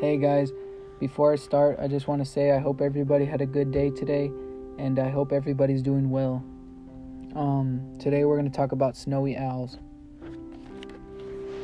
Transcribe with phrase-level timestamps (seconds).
[0.00, 0.52] Hey guys,
[1.00, 3.90] before I start, I just want to say I hope everybody had a good day
[3.90, 4.30] today
[4.78, 6.44] and I hope everybody's doing well.
[7.34, 9.76] Um, today we're going to talk about snowy owls.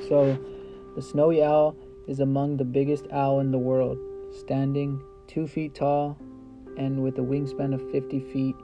[0.08, 0.36] So,
[0.96, 1.76] the snowy owl
[2.08, 3.98] is among the biggest owl in the world,
[4.40, 6.18] standing 2 feet tall
[6.76, 8.56] and with a wingspan of 50 feet.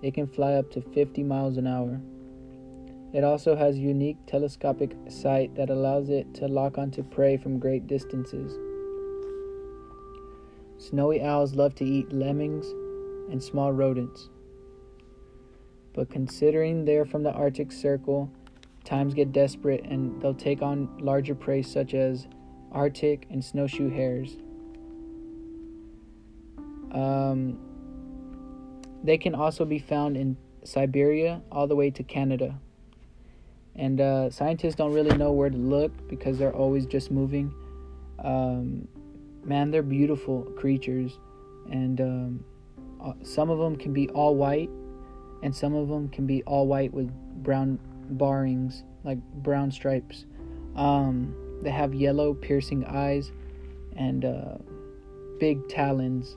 [0.00, 2.00] It can fly up to 50 miles an hour.
[3.12, 7.86] It also has unique telescopic sight that allows it to lock onto prey from great
[7.86, 8.56] distances.
[10.80, 12.66] Snowy owls love to eat lemmings
[13.30, 14.30] and small rodents.
[15.92, 18.30] But considering they're from the Arctic Circle,
[18.84, 22.26] times get desperate and they'll take on larger prey such as
[22.72, 24.38] Arctic and snowshoe hares.
[26.92, 27.58] Um,
[29.04, 32.58] they can also be found in Siberia all the way to Canada.
[33.76, 37.52] And uh, scientists don't really know where to look because they're always just moving.
[38.24, 38.88] Um,
[39.44, 41.18] man, they're beautiful creatures,
[41.70, 42.44] and um,
[43.02, 44.70] uh, some of them can be all white,
[45.42, 47.10] and some of them can be all white with
[47.42, 47.78] brown
[48.10, 50.26] barrings, like brown stripes.
[50.76, 53.32] Um, they have yellow, piercing eyes,
[53.96, 54.56] and uh,
[55.38, 56.36] big talons,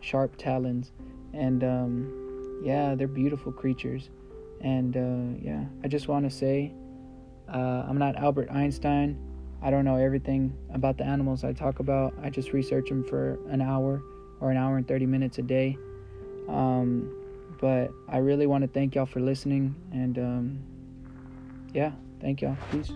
[0.00, 0.92] sharp talons,
[1.32, 4.10] and um, yeah, they're beautiful creatures.
[4.60, 6.72] And uh, yeah, I just want to say,
[7.52, 9.16] uh, I'm not Albert Einstein.
[9.62, 12.14] I don't know everything about the animals I talk about.
[12.22, 14.02] I just research them for an hour
[14.40, 15.76] or an hour and 30 minutes a day.
[16.48, 17.14] Um,
[17.60, 19.74] but I really want to thank y'all for listening.
[19.92, 20.58] And um,
[21.74, 22.56] yeah, thank y'all.
[22.70, 22.92] Peace.